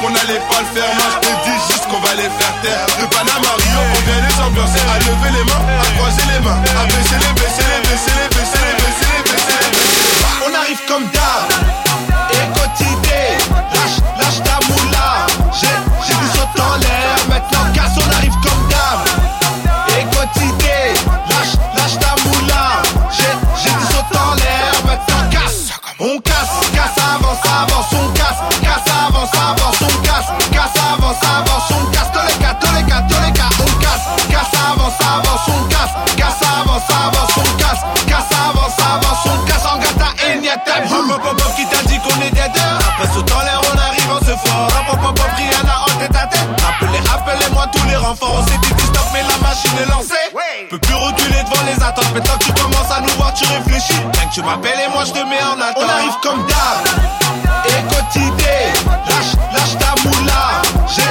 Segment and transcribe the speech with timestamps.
[0.00, 0.94] qu'on allait pas le faire.
[0.94, 2.86] Moi je te dis juste qu'on va les faire taire.
[3.00, 4.80] De Panama Rio, on vient les ambiancer.
[4.88, 8.28] À lever les mains, à croiser les mains, à baisser les, baisser les, baisser les,
[8.28, 10.48] baisser les, baisser les, baisser les, baisser les.
[10.48, 11.48] On arrive comme d'hab.
[12.30, 13.26] Et quotidien,
[13.72, 14.83] lâche, lâche ta moula.
[51.84, 53.94] Attentes Maintenant que tu commences à nous voir, tu réfléchis.
[54.14, 55.84] Rien que tu m'appelles et moi je te mets en attente.
[55.84, 56.84] On arrive comme d'hab.
[57.66, 58.72] Et quotidien
[59.08, 60.62] Lâche, lâche ta moula.
[60.88, 61.02] J'ai,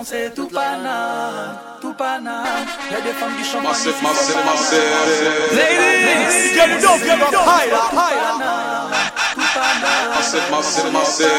[0.00, 2.44] là pour faire danser tout Paname, tout Paname.
[2.90, 4.80] Y'a des femmes qui chantent Massive, ici, massive, c'est massive.
[5.56, 8.34] Ladies, get it up, get it up, higher, higher.
[10.14, 11.30] Massive, massive, massive.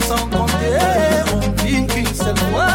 [0.00, 0.78] Sans compter.
[1.34, 2.66] On vit qu'une seule fois.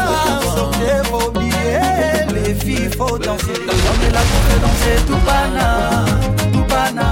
[0.54, 3.58] Sortez vos billets, les filles, faut danser.
[3.68, 6.04] On est là pour danser tout pana,
[6.52, 7.08] tout pana.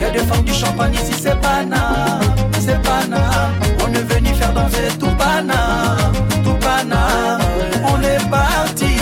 [0.00, 2.20] Y'a des femmes du champagne ici, c'est pana,
[2.60, 3.50] c'est pana.
[3.82, 5.96] On est venu faire danser tout pana,
[6.44, 7.38] tout pana.
[7.84, 8.94] On est parti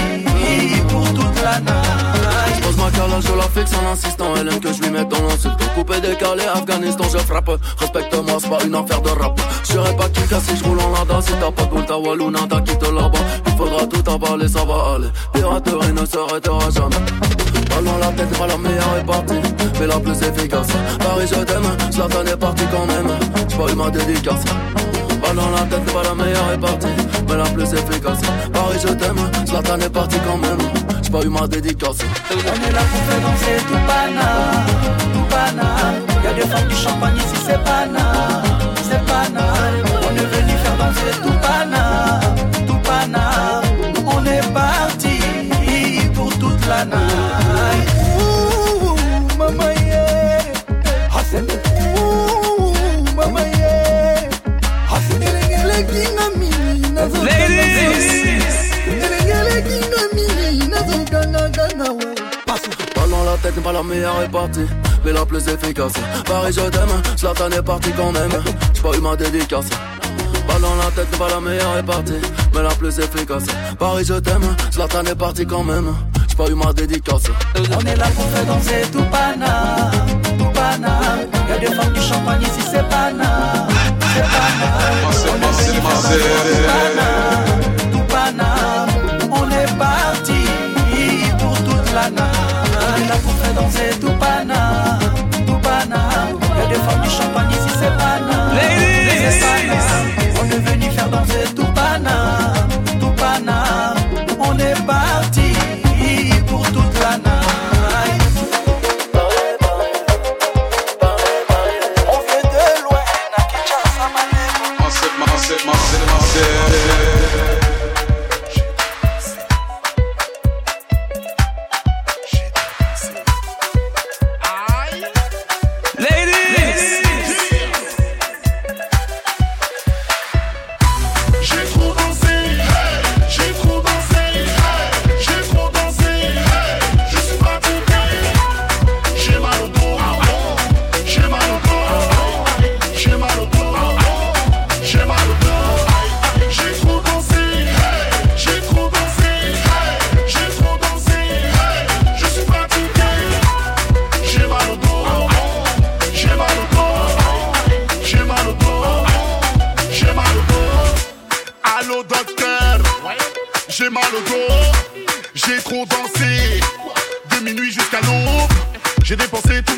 [0.89, 2.57] pour toute la night.
[2.57, 4.35] Je pose ma calage, je la fixe en insistant.
[4.41, 5.59] Elle aime que je lui mette dans l'insulte.
[5.75, 7.51] Coupé, décalé, Afghanistan, je frappe.
[7.79, 9.41] Respecte-moi, c'est pas une affaire de rap.
[9.69, 11.21] Je pas casse si je roule en lada.
[11.21, 13.19] Si t'as pas de boule, ta Wallouna, t'as quitté là-bas.
[13.47, 15.11] Il faudra tout avaler, ça va aller.
[15.33, 17.03] Piraterie ne s'arrêtera jamais.
[17.71, 19.41] Ballon la tête, pas la meilleure est partie,
[19.79, 20.69] mais la plus efficace.
[20.99, 23.11] Paris, je t'aime, Zlatan est parti quand même.
[23.49, 24.45] J'ai pas eu ma dédicace.
[25.23, 26.87] Ballon la tête, pas la meilleure est partie,
[27.29, 28.21] mais la plus efficace.
[28.53, 30.59] Paris, je t'aime, Zlatan est parti quand même.
[31.03, 31.99] J'ai pas eu ma dédicace.
[32.31, 34.29] On est là pour faire danser tout pana,
[35.13, 35.69] tout pana.
[36.25, 38.43] Y'a des femmes du champagne ici, c'est pana,
[38.83, 39.88] c'est pana.
[41.09, 41.39] Danser tout
[42.67, 43.63] tout.
[44.07, 45.19] On est parti
[46.15, 47.89] pour toute la night.
[48.19, 48.97] Ouh,
[49.39, 50.43] maman yeah,
[51.15, 51.47] Hassan.
[51.97, 52.73] Ouh,
[53.17, 54.29] maman yeah,
[57.15, 58.09] we.
[62.95, 64.67] Ballon la tête pas la meilleure est partie,
[65.05, 65.93] mais la plus efficace.
[66.25, 68.31] Paris, je t'aime, Zlatan est parti quand même.
[68.75, 69.67] J'ai pas eu ma dédicace.
[70.89, 72.15] La tête pas la meilleure est partie,
[72.55, 73.45] mais la plus efficace.
[73.79, 75.95] Paris, je t'aime, Zlatan est parti quand même.
[76.27, 77.25] J'ai pas eu ma dédicace.
[77.57, 79.91] On est là pour faire danser tout pana,
[80.39, 81.01] tout pana.
[81.51, 83.69] Y'a des femmes du champagne ici, c'est pana,
[84.15, 84.69] c'est pana.
[84.97, 87.09] On est faire tout pana,
[87.93, 88.87] tout pana.
[89.31, 90.41] On est parti
[91.39, 92.07] pour toute la.
[92.07, 94.99] On est là pour faire danser tout pana,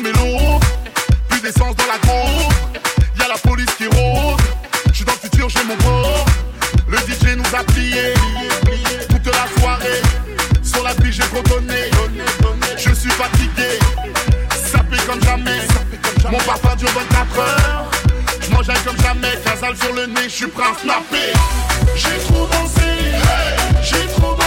[0.03, 2.53] Plus d'essence dans la groupe,
[3.19, 4.41] y a la police qui rôde.
[4.91, 6.25] J'suis dans le futur, j'ai mon corps.
[6.87, 8.15] Le DJ nous a plié
[9.09, 10.01] toute la soirée.
[10.63, 11.91] Sur la pige, j'ai trop donné.
[12.77, 13.77] Je suis fatigué,
[14.71, 15.59] sapé comme jamais.
[16.31, 17.91] Mon parfum dure 24 heures.
[18.41, 21.33] Je mange comme jamais, casal sur le nez, je suis prêt à snapper.
[21.95, 22.81] J'ai trop dansé,
[23.83, 24.40] j'ai trop dansé,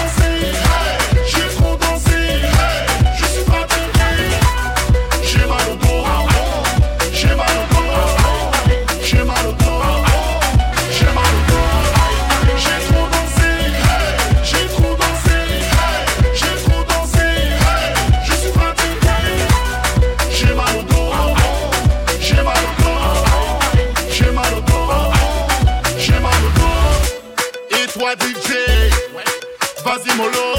[29.85, 30.55] vas-y mollo,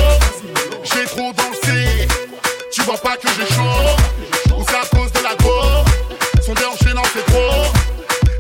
[0.84, 2.08] j'ai trop dansé.
[2.72, 5.62] Tu vois pas que j'ai chaud, ou c'est à cause de la go.
[6.44, 7.66] Son déhanché non c'est trop,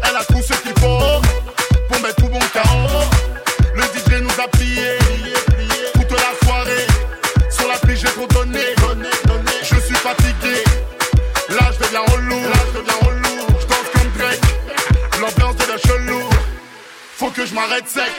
[0.04, 1.22] elle a tout ce qu'il faut
[1.88, 2.60] pour mettre tout bon KO.
[3.75, 4.98] Le DJ nous a plié
[5.94, 6.88] toute la soirée.
[7.50, 8.75] Sur la piste j'ai trop donné,
[9.62, 10.63] je suis fatigué.
[11.50, 13.48] Là je deviens relou, là je deviens relou.
[13.60, 14.42] Je danse comme Drake,
[15.19, 16.24] l'ambiance devient chelou.
[17.18, 18.12] Faut que je m'arrête sec.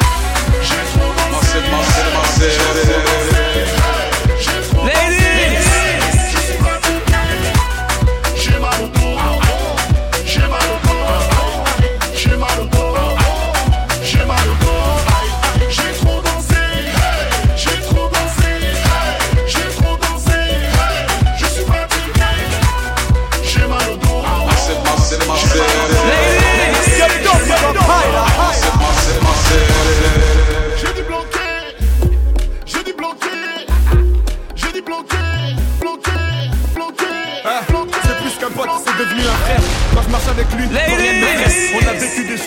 [0.58, 3.75] Marcel, Marcel, Marcel.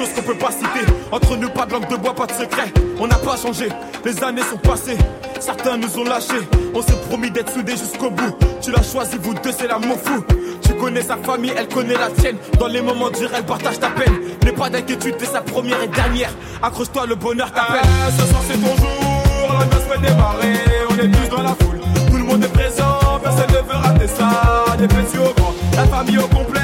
[0.07, 0.85] Qu'on peut pas citer.
[1.11, 2.71] Entre nous, pas de langue de bois, pas de secret.
[2.99, 3.67] On n'a pas changé,
[4.05, 4.97] les années sont passées.
[5.39, 6.47] Certains nous ont lâchés.
[6.73, 8.35] On s'est promis d'être soudés jusqu'au bout.
[8.61, 10.23] Tu l'as choisi, vous deux, c'est l'amour fou.
[10.61, 12.37] Tu connais sa famille, elle connaît la tienne.
[12.59, 14.13] Dans les moments durs, elle partage ta peine.
[14.43, 16.31] N'aie pas d'inquiétude, t'es sa première et dernière.
[16.61, 17.81] Accroche-toi, le bonheur t'appelle.
[18.17, 19.53] ce soir, c'est ton jour.
[19.59, 20.53] La noce fait démarrer.
[20.89, 21.79] On est tous dans la foule.
[22.09, 23.19] Tout le monde est présent.
[23.21, 24.77] Personne ne veut rater ça.
[24.77, 25.53] Des petits au grand.
[25.75, 26.58] La famille au complet.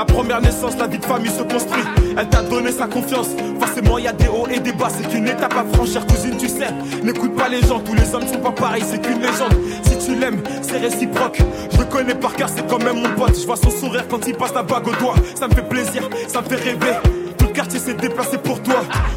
[0.00, 1.82] La première naissance, la vie de famille se construit.
[2.16, 3.26] Elle t'a donné sa confiance.
[3.60, 4.88] Forcément, y a des hauts et des bas.
[4.88, 6.68] C'est qu'une étape à franchir, cousine, tu sais.
[7.02, 8.82] N'écoute pas les gens, tous les hommes sont pas pareils.
[8.90, 9.52] C'est qu'une légende.
[9.82, 11.42] Si tu l'aimes, c'est réciproque.
[11.70, 13.38] Je le connais par cœur, c'est quand même mon pote.
[13.38, 15.16] Je vois son sourire quand il passe la bague au doigt.
[15.38, 16.96] Ça me fait plaisir, ça me fait rêver.
[17.36, 18.76] Tout le quartier s'est déplacé pour toi.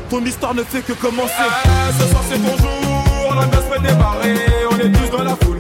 [0.10, 1.32] Ton histoire ne fait que commencer.
[1.98, 3.36] ce soir, c'est ton jour.
[3.36, 4.36] La noce fait démarrer.
[4.70, 5.53] On est tous dans la foule.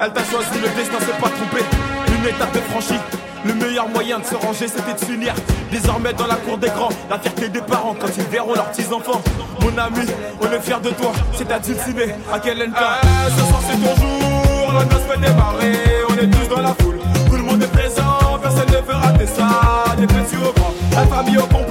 [0.00, 1.62] Elle t'a choisi, le destin s'est pas trompé.
[2.08, 3.00] Une étape est franchie.
[3.44, 5.34] Le meilleur moyen de se ranger, c'était de s'unir.
[5.70, 9.22] Désormais dans la cour des grands, la fierté des parents quand ils verront leurs petits-enfants.
[9.60, 10.06] Mon ami,
[10.40, 13.00] on est fiers de toi, c'est à dulciné, à quel état
[13.36, 15.74] Ce soir c'est ton jour, la noce fait démarrer.
[16.08, 19.26] On est tous dans la foule, tout le monde est présent, personne ne veut rater
[19.26, 19.94] ça.
[19.96, 21.67] Des petits au grand, la famille au complet.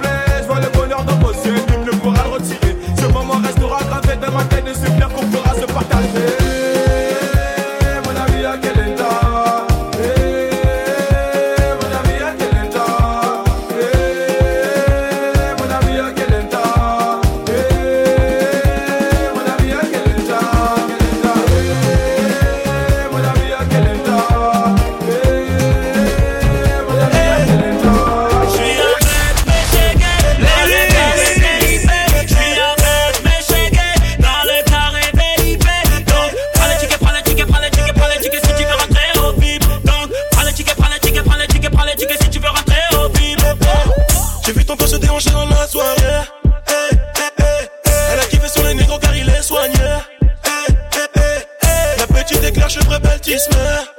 [53.28, 53.97] avertissement